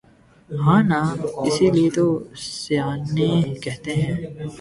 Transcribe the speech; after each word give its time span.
ہاں 0.49 0.81
نا 0.89 0.99
اسی 1.45 1.67
لئے 1.75 1.87
تو 1.95 2.05
سیانے 2.61 3.29
کہتے 3.63 3.91
ہیں 4.01 4.15